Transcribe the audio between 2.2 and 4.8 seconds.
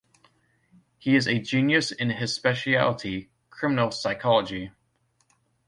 speciality: criminal psychology.